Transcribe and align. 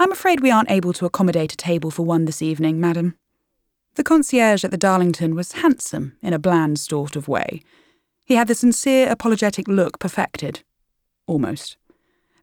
I'm 0.00 0.12
afraid 0.12 0.40
we 0.40 0.50
aren't 0.50 0.70
able 0.70 0.94
to 0.94 1.04
accommodate 1.04 1.52
a 1.52 1.58
table 1.58 1.90
for 1.90 2.04
one 2.04 2.24
this 2.24 2.40
evening, 2.40 2.80
madam. 2.80 3.16
The 3.96 4.02
concierge 4.02 4.64
at 4.64 4.70
the 4.70 4.78
Darlington 4.78 5.34
was 5.34 5.52
handsome 5.52 6.16
in 6.22 6.32
a 6.32 6.38
bland 6.38 6.78
sort 6.78 7.16
of 7.16 7.28
way. 7.28 7.60
He 8.24 8.34
had 8.34 8.48
the 8.48 8.54
sincere, 8.54 9.10
apologetic 9.10 9.68
look 9.68 9.98
perfected. 9.98 10.62
Almost. 11.26 11.76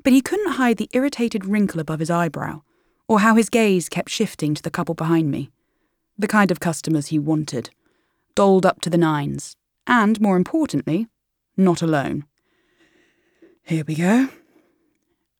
But 0.03 0.13
he 0.13 0.21
couldn't 0.21 0.53
hide 0.53 0.77
the 0.77 0.89
irritated 0.93 1.45
wrinkle 1.45 1.79
above 1.79 1.99
his 1.99 2.11
eyebrow, 2.11 2.61
or 3.07 3.21
how 3.21 3.33
his 3.33 3.49
gaze 3.49 3.89
kept 3.89 4.11
shifting 4.11 4.53
to 4.53 4.61
the 4.61 4.69
couple 4.69 4.93
behind 4.93 5.31
me. 5.31 5.49
The 6.15 6.27
kind 6.27 6.51
of 6.51 6.59
customers 6.59 7.07
he 7.07 7.17
wanted. 7.17 7.71
Dolled 8.35 8.67
up 8.67 8.81
to 8.81 8.91
the 8.91 8.99
nines. 8.99 9.55
And, 9.87 10.21
more 10.21 10.37
importantly, 10.37 11.07
not 11.57 11.81
alone. 11.81 12.25
Here 13.63 13.83
we 13.83 13.95
go. 13.95 14.29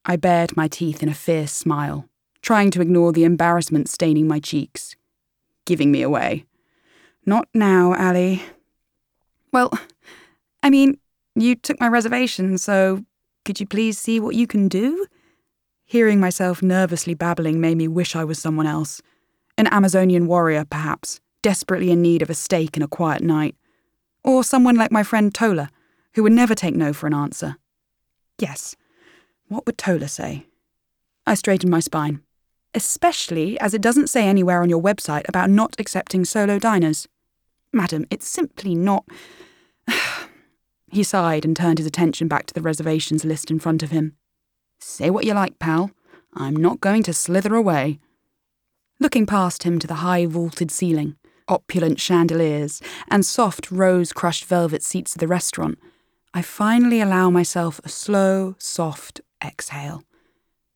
I 0.09 0.15
bared 0.15 0.55
my 0.55 0.69
teeth 0.69 1.03
in 1.03 1.09
a 1.09 1.13
fierce 1.13 1.51
smile, 1.51 2.07
trying 2.41 2.71
to 2.71 2.81
ignore 2.81 3.11
the 3.11 3.25
embarrassment 3.25 3.89
staining 3.89 4.25
my 4.25 4.39
cheeks. 4.39 4.95
Giving 5.65 5.91
me 5.91 6.02
away. 6.02 6.45
Not 7.25 7.49
now, 7.53 7.93
Aly. 7.93 8.41
Well, 9.51 9.70
I 10.63 10.70
mean, 10.70 10.98
you 11.35 11.55
took 11.55 11.77
my 11.81 11.89
reservation, 11.89 12.57
so 12.57 13.03
could 13.43 13.59
you 13.59 13.67
please 13.67 13.98
see 13.98 14.21
what 14.21 14.34
you 14.34 14.48
can 14.48 14.70
do? 14.70 15.05
Hearing 15.85 16.21
myself 16.21 16.63
nervously 16.63 17.13
babbling 17.13 17.59
made 17.59 17.77
me 17.77 17.89
wish 17.89 18.15
I 18.15 18.23
was 18.23 18.39
someone 18.39 18.65
else. 18.65 19.01
An 19.57 19.67
Amazonian 19.67 20.26
warrior, 20.26 20.63
perhaps, 20.63 21.20
desperately 21.41 21.91
in 21.91 22.01
need 22.01 22.21
of 22.21 22.29
a 22.29 22.34
steak 22.34 22.77
and 22.77 22.84
a 22.84 22.87
quiet 22.87 23.21
night. 23.21 23.55
Or 24.23 24.41
someone 24.45 24.76
like 24.76 24.91
my 24.91 25.03
friend 25.03 25.35
Tola, 25.35 25.70
who 26.13 26.23
would 26.23 26.31
never 26.31 26.55
take 26.55 26.76
no 26.76 26.93
for 26.93 27.07
an 27.07 27.13
answer. 27.13 27.57
Yes, 28.39 28.77
what 29.47 29.65
would 29.65 29.77
Tola 29.77 30.07
say? 30.07 30.45
I 31.25 31.33
straightened 31.35 31.71
my 31.71 31.79
spine, 31.79 32.21
especially 32.73 33.59
as 33.59 33.73
it 33.73 33.81
doesn't 33.81 34.09
say 34.09 34.27
anywhere 34.27 34.61
on 34.61 34.70
your 34.70 34.81
website 34.81 35.27
about 35.27 35.49
not 35.49 35.76
accepting 35.79 36.26
solo 36.26 36.59
diners. 36.59 37.07
Madam, 37.73 38.05
it's 38.09 38.27
simply 38.27 38.76
not. 38.76 39.05
he 40.91 41.04
sighed 41.04 41.45
and 41.45 41.55
turned 41.55 41.79
his 41.79 41.87
attention 41.87 42.27
back 42.27 42.45
to 42.45 42.54
the 42.54 42.62
reservations 42.62 43.26
list 43.26 43.51
in 43.51 43.59
front 43.59 43.84
of 43.84 43.91
him. 43.91 44.15
Say 44.79 45.09
what 45.09 45.26
you 45.26 45.34
like, 45.34 45.59
pal. 45.59 45.91
I'm 46.34 46.55
not 46.55 46.82
going 46.82 47.04
to 47.04 47.13
slither 47.13 47.55
away. 47.55 47.99
Looking 48.99 49.26
past 49.26 49.63
him 49.63 49.79
to 49.79 49.87
the 49.87 49.95
high 49.95 50.26
vaulted 50.26 50.71
ceiling, 50.71 51.15
opulent 51.48 51.99
chandeliers, 51.99 52.82
and 53.09 53.26
soft 53.26 53.71
rose 53.71 54.11
crushed 54.11 54.45
velvet 54.45 54.84
seats 54.84 55.13
of 55.13 55.20
the 55.20 55.27
restaurant, 55.27 55.77
I 56.34 56.41
finally 56.41 57.01
allow 57.01 57.29
myself 57.29 57.79
a 57.84 57.89
slow, 57.89 58.55
soft 58.59 59.21
exhale. 59.43 60.04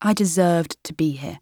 I 0.00 0.12
deserved 0.12 0.76
to 0.84 0.92
be 0.92 1.12
here. 1.12 1.40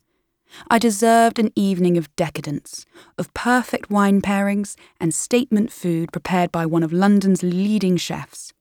I 0.68 0.78
deserved 0.78 1.38
an 1.38 1.52
evening 1.54 1.96
of 1.96 2.14
decadence, 2.16 2.84
of 3.16 3.32
perfect 3.34 3.90
wine 3.90 4.20
pairings 4.20 4.76
and 5.00 5.14
statement 5.14 5.72
food 5.72 6.12
prepared 6.12 6.50
by 6.50 6.66
one 6.66 6.82
of 6.82 6.92
London's 6.92 7.42
leading 7.42 7.96
chefs. 7.96 8.52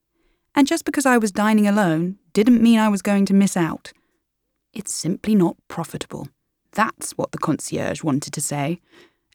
And 0.55 0.67
just 0.67 0.85
because 0.85 1.05
I 1.05 1.17
was 1.17 1.31
dining 1.31 1.67
alone 1.67 2.17
didn't 2.33 2.61
mean 2.61 2.79
I 2.79 2.89
was 2.89 3.01
going 3.01 3.25
to 3.27 3.33
miss 3.33 3.57
out. 3.57 3.91
It's 4.73 4.93
simply 4.93 5.35
not 5.35 5.57
profitable. 5.67 6.27
That's 6.73 7.13
what 7.13 7.31
the 7.31 7.39
concierge 7.39 8.03
wanted 8.03 8.33
to 8.33 8.41
say, 8.41 8.79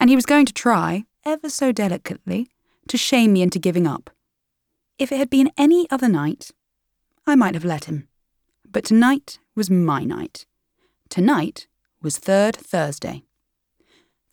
and 0.01 0.09
he 0.09 0.17
was 0.17 0.27
going 0.27 0.47
to 0.47 0.53
try, 0.53 1.05
ever 1.25 1.49
so 1.49 1.73
delicately, 1.73 2.49
to 2.89 2.97
shame 2.97 3.33
me 3.33 3.43
into 3.43 3.59
giving 3.59 3.87
up. 3.87 4.11
If 4.99 5.11
it 5.11 5.19
had 5.19 5.31
been 5.31 5.51
any 5.57 5.89
other 5.91 6.09
night, 6.09 6.53
I 7.27 7.35
might 7.35 7.55
have 7.55 7.65
let 7.65 7.87
him. 7.87 8.09
But 8.75 8.85
tonight 8.85 9.39
was 9.55 9.71
my 9.71 10.03
night. 10.03 10.47
Tonight 11.09 11.69
was 12.03 12.19
Third 12.19 12.57
Thursday. 12.57 13.23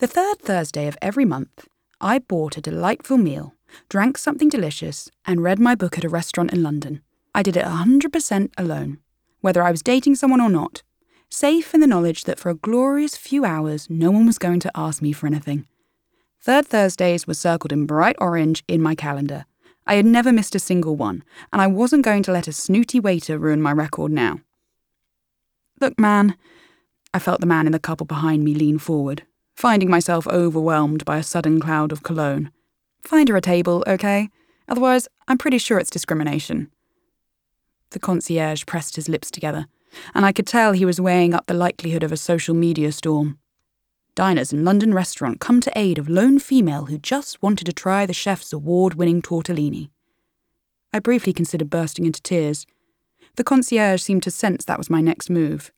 The 0.00 0.08
third 0.08 0.40
Thursday 0.40 0.88
of 0.88 0.98
every 1.00 1.24
month, 1.24 1.68
I 2.00 2.18
bought 2.18 2.56
a 2.56 2.60
delightful 2.60 3.18
meal, 3.18 3.54
drank 3.88 4.18
something 4.18 4.48
delicious, 4.48 5.08
and 5.24 5.44
read 5.44 5.60
my 5.60 5.76
book 5.76 5.96
at 5.96 6.02
a 6.02 6.08
restaurant 6.08 6.52
in 6.52 6.60
London. 6.60 7.02
I 7.32 7.44
did 7.44 7.56
it 7.56 7.64
100% 7.64 8.50
alone, 8.58 8.98
whether 9.42 9.62
I 9.62 9.70
was 9.70 9.80
dating 9.80 10.16
someone 10.16 10.40
or 10.40 10.50
not, 10.50 10.82
safe 11.30 11.72
in 11.72 11.80
the 11.80 11.86
knowledge 11.86 12.24
that 12.24 12.40
for 12.40 12.50
a 12.50 12.56
glorious 12.56 13.16
few 13.16 13.44
hours 13.44 13.88
no 13.88 14.10
one 14.10 14.26
was 14.26 14.38
going 14.38 14.58
to 14.58 14.72
ask 14.74 15.00
me 15.00 15.12
for 15.12 15.28
anything. 15.28 15.68
Third 16.40 16.66
Thursdays 16.66 17.28
were 17.28 17.34
circled 17.34 17.70
in 17.70 17.86
bright 17.86 18.16
orange 18.18 18.64
in 18.66 18.82
my 18.82 18.96
calendar. 18.96 19.44
I 19.86 19.94
had 19.94 20.06
never 20.06 20.32
missed 20.32 20.54
a 20.54 20.60
single 20.60 20.96
one, 20.96 21.24
and 21.52 21.60
I 21.60 21.66
wasn't 21.66 22.04
going 22.04 22.22
to 22.24 22.32
let 22.32 22.48
a 22.48 22.52
snooty 22.52 23.00
waiter 23.00 23.38
ruin 23.38 23.60
my 23.60 23.72
record 23.72 24.12
now. 24.12 24.40
Look, 25.80 25.98
man, 25.98 26.36
I 27.12 27.18
felt 27.18 27.40
the 27.40 27.46
man 27.46 27.66
in 27.66 27.72
the 27.72 27.78
couple 27.78 28.06
behind 28.06 28.44
me 28.44 28.54
lean 28.54 28.78
forward, 28.78 29.24
finding 29.56 29.90
myself 29.90 30.26
overwhelmed 30.28 31.04
by 31.04 31.18
a 31.18 31.22
sudden 31.22 31.60
cloud 31.60 31.92
of 31.92 32.02
cologne. 32.02 32.50
Find 33.02 33.28
her 33.28 33.36
a 33.36 33.40
table, 33.40 33.82
okay? 33.86 34.28
Otherwise, 34.68 35.08
I'm 35.26 35.38
pretty 35.38 35.58
sure 35.58 35.78
it's 35.78 35.90
discrimination. 35.90 36.70
The 37.90 37.98
concierge 37.98 38.64
pressed 38.64 38.96
his 38.96 39.08
lips 39.08 39.30
together, 39.30 39.66
and 40.14 40.24
I 40.24 40.32
could 40.32 40.46
tell 40.46 40.72
he 40.72 40.84
was 40.84 41.00
weighing 41.00 41.34
up 41.34 41.46
the 41.46 41.54
likelihood 41.54 42.02
of 42.02 42.12
a 42.12 42.16
social 42.16 42.54
media 42.54 42.92
storm. 42.92 43.38
Diners 44.14 44.52
in 44.52 44.64
London 44.64 44.92
restaurant 44.92 45.40
come 45.40 45.60
to 45.60 45.72
aid 45.74 45.98
of 45.98 46.08
lone 46.08 46.38
female 46.38 46.86
who 46.86 46.98
just 46.98 47.42
wanted 47.42 47.64
to 47.64 47.72
try 47.72 48.04
the 48.04 48.12
chef's 48.12 48.52
award 48.52 48.94
winning 48.94 49.22
tortellini. 49.22 49.88
I 50.92 50.98
briefly 50.98 51.32
considered 51.32 51.70
bursting 51.70 52.04
into 52.04 52.20
tears. 52.20 52.66
The 53.36 53.44
concierge 53.44 54.02
seemed 54.02 54.22
to 54.24 54.30
sense 54.30 54.66
that 54.66 54.76
was 54.76 54.90
my 54.90 55.00
next 55.00 55.30
move. 55.30 55.72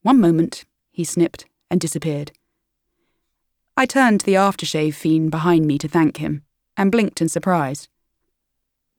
One 0.00 0.18
moment, 0.18 0.64
he 0.90 1.04
snipped 1.04 1.44
and 1.70 1.78
disappeared. 1.78 2.32
I 3.76 3.84
turned 3.84 4.20
to 4.20 4.26
the 4.26 4.34
aftershave 4.34 4.94
fiend 4.94 5.30
behind 5.30 5.66
me 5.66 5.76
to 5.78 5.88
thank 5.88 6.16
him, 6.16 6.42
and 6.76 6.90
blinked 6.90 7.20
in 7.20 7.28
surprise. 7.28 7.88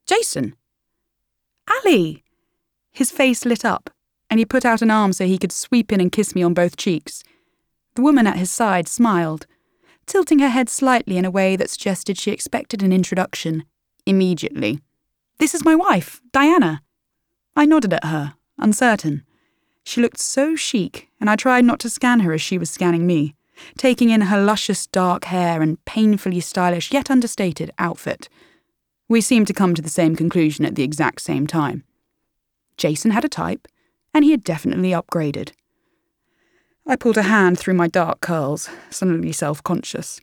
Jason! 0.06 0.54
Aly! 1.68 2.22
His 2.92 3.10
face 3.10 3.44
lit 3.44 3.64
up, 3.64 3.90
and 4.30 4.38
he 4.38 4.44
put 4.44 4.64
out 4.64 4.80
an 4.80 4.90
arm 4.90 5.12
so 5.12 5.26
he 5.26 5.38
could 5.38 5.52
sweep 5.52 5.92
in 5.92 6.00
and 6.00 6.12
kiss 6.12 6.34
me 6.34 6.42
on 6.42 6.54
both 6.54 6.76
cheeks. 6.76 7.24
The 7.94 8.02
woman 8.02 8.26
at 8.26 8.38
his 8.38 8.50
side 8.50 8.88
smiled, 8.88 9.46
tilting 10.06 10.38
her 10.38 10.48
head 10.48 10.68
slightly 10.68 11.16
in 11.16 11.24
a 11.24 11.30
way 11.30 11.56
that 11.56 11.70
suggested 11.70 12.18
she 12.18 12.30
expected 12.30 12.82
an 12.82 12.92
introduction 12.92 13.64
immediately. 14.06 14.80
This 15.38 15.54
is 15.54 15.64
my 15.64 15.74
wife, 15.74 16.20
Diana. 16.32 16.82
I 17.56 17.64
nodded 17.64 17.92
at 17.92 18.04
her, 18.04 18.34
uncertain. 18.58 19.24
She 19.84 20.00
looked 20.00 20.20
so 20.20 20.56
chic, 20.56 21.08
and 21.20 21.28
I 21.28 21.36
tried 21.36 21.64
not 21.64 21.80
to 21.80 21.90
scan 21.90 22.20
her 22.20 22.32
as 22.32 22.42
she 22.42 22.58
was 22.58 22.70
scanning 22.70 23.06
me, 23.06 23.34
taking 23.76 24.10
in 24.10 24.22
her 24.22 24.42
luscious 24.42 24.86
dark 24.86 25.24
hair 25.24 25.62
and 25.62 25.84
painfully 25.84 26.40
stylish 26.40 26.92
yet 26.92 27.10
understated 27.10 27.70
outfit. 27.78 28.28
We 29.08 29.20
seemed 29.20 29.46
to 29.48 29.54
come 29.54 29.74
to 29.74 29.82
the 29.82 29.88
same 29.88 30.14
conclusion 30.14 30.64
at 30.64 30.76
the 30.76 30.84
exact 30.84 31.20
same 31.22 31.46
time. 31.46 31.84
Jason 32.76 33.10
had 33.10 33.24
a 33.24 33.28
type, 33.28 33.66
and 34.14 34.24
he 34.24 34.30
had 34.30 34.44
definitely 34.44 34.90
upgraded. 34.90 35.52
I 36.86 36.96
pulled 36.96 37.18
a 37.18 37.22
hand 37.22 37.58
through 37.58 37.74
my 37.74 37.88
dark 37.88 38.20
curls, 38.20 38.68
suddenly 38.90 39.32
self 39.32 39.62
conscious. 39.62 40.20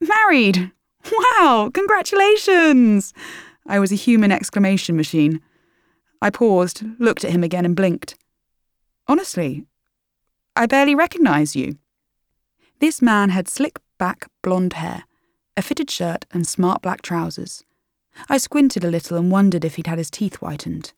Married! 0.00 0.72
Wow, 1.10 1.70
congratulations! 1.72 3.14
I 3.66 3.78
was 3.78 3.92
a 3.92 3.96
human 3.96 4.32
exclamation 4.32 4.96
machine. 4.96 5.40
I 6.20 6.30
paused, 6.30 6.82
looked 6.98 7.24
at 7.24 7.32
him 7.32 7.42
again, 7.42 7.64
and 7.64 7.74
blinked. 7.76 8.16
Honestly, 9.08 9.66
I 10.54 10.66
barely 10.66 10.94
recognise 10.94 11.56
you. 11.56 11.78
This 12.80 13.00
man 13.00 13.30
had 13.30 13.48
slick 13.48 13.78
back 13.98 14.28
blonde 14.42 14.74
hair, 14.74 15.04
a 15.56 15.62
fitted 15.62 15.90
shirt, 15.90 16.26
and 16.32 16.46
smart 16.46 16.82
black 16.82 17.02
trousers. 17.02 17.64
I 18.28 18.38
squinted 18.38 18.84
a 18.84 18.90
little 18.90 19.16
and 19.16 19.30
wondered 19.30 19.64
if 19.64 19.76
he'd 19.76 19.86
had 19.86 19.98
his 19.98 20.10
teeth 20.10 20.36
whitened. 20.36 20.92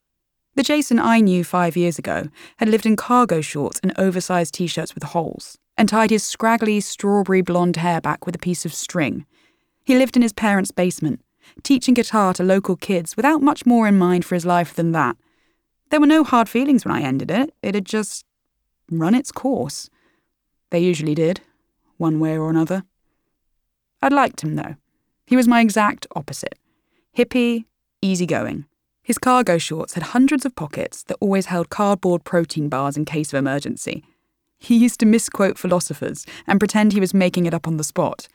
The 0.56 0.62
Jason 0.62 1.00
I 1.00 1.19
knew 1.19 1.42
five 1.42 1.76
years 1.76 1.98
ago 1.98 2.28
had 2.59 2.69
lived 2.69 2.87
in 2.87 2.94
cargo 2.94 3.41
shorts 3.41 3.81
and 3.82 3.92
oversized 3.98 4.54
t 4.54 4.69
shirts 4.69 4.94
with 4.94 5.03
holes, 5.03 5.58
and 5.76 5.88
tied 5.88 6.11
his 6.11 6.23
scraggly 6.23 6.81
strawberry 6.81 7.43
blonde 7.43 7.76
hair 7.76 8.00
back 8.00 8.25
with 8.25 8.37
a 8.37 8.38
piece 8.38 8.64
of 8.64 8.73
string. 8.73 9.26
He 9.84 9.99
lived 9.99 10.14
in 10.14 10.23
his 10.23 10.32
parents' 10.32 10.70
basement, 10.70 11.20
teaching 11.64 11.93
guitar 11.93 12.32
to 12.34 12.44
local 12.44 12.76
kids 12.76 13.17
without 13.17 13.43
much 13.43 13.67
more 13.67 13.88
in 13.88 13.99
mind 13.99 14.25
for 14.25 14.37
his 14.37 14.46
life 14.46 14.75
than 14.75 14.93
that. 14.93 15.17
There 15.90 15.99
were 15.99 16.06
no 16.06 16.23
hard 16.23 16.49
feelings 16.49 16.84
when 16.84 16.94
I 16.94 17.02
ended 17.02 17.32
it, 17.32 17.52
it 17.61 17.75
had 17.75 17.84
just 17.84 18.25
run 18.88 19.17
its 19.17 19.32
course. 19.32 19.90
They 20.70 20.78
usually 20.78 21.17
did, 21.17 21.40
one 21.96 22.20
way 22.20 22.38
or 22.38 22.49
another. 22.49 22.84
I'd 24.00 24.12
liked 24.12 24.43
him, 24.43 24.55
though. 24.55 24.76
He 25.26 25.34
was 25.34 25.49
my 25.49 25.61
exact 25.61 26.06
opposite 26.14 26.58
hippie, 27.17 27.64
easygoing. 28.02 28.67
His 29.04 29.18
cargo 29.18 29.58
shorts 29.58 29.92
had 29.92 30.02
hundreds 30.02 30.46
of 30.46 30.56
pockets 30.56 31.02
that 31.04 31.18
always 31.20 31.46
held 31.46 31.68
cardboard 31.68 32.24
protein 32.24 32.70
bars 32.70 32.96
in 32.96 33.04
case 33.04 33.34
of 33.34 33.38
emergency. 33.38 34.02
He 34.58 34.78
used 34.78 34.98
to 35.00 35.06
misquote 35.06 35.58
philosophers 35.58 36.24
and 36.46 36.58
pretend 36.58 36.94
he 36.94 37.00
was 37.00 37.12
making 37.12 37.44
it 37.44 37.52
up 37.52 37.68
on 37.68 37.76
the 37.76 37.84
spot. 37.84 38.28